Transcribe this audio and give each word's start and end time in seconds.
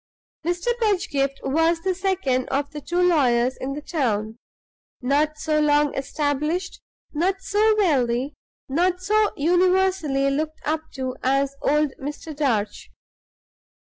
Mr. 0.43 0.75
Pedgift 0.79 1.39
was 1.43 1.81
the 1.81 1.93
second 1.93 2.49
of 2.49 2.71
the 2.71 2.81
two 2.81 2.99
lawyers 3.03 3.55
in 3.55 3.73
the 3.73 3.83
town. 3.83 4.39
Not 4.99 5.37
so 5.37 5.59
long 5.59 5.93
established, 5.93 6.81
not 7.13 7.35
so 7.43 7.75
wealthy, 7.77 8.33
not 8.67 8.99
so 8.99 9.31
universally 9.37 10.31
looked 10.31 10.59
up 10.65 10.81
to 10.95 11.17
as 11.21 11.55
old 11.61 11.93
Mr. 12.01 12.35
Darch. 12.35 12.87